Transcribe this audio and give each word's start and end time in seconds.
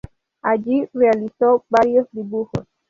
Allí 0.41 0.89
realizó 0.95 1.63
varios 1.69 2.07
dibujos. 2.11 2.65